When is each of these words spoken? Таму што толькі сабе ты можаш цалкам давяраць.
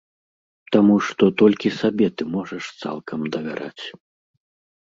Таму 0.75 0.95
што 1.07 1.23
толькі 1.41 1.73
сабе 1.81 2.07
ты 2.21 2.29
можаш 2.39 2.63
цалкам 2.81 3.19
давяраць. 3.37 3.85